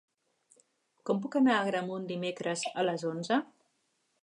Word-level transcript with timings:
Com 1.09 1.19
puc 1.25 1.37
anar 1.41 1.51
a 1.57 1.59
Agramunt 1.67 2.09
dimecres 2.13 2.65
a 2.85 2.89
les 2.91 3.07
onze? 3.13 3.41